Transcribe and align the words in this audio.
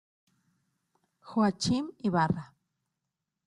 Joachim 1.27 1.85
Ibarra. 2.07 2.45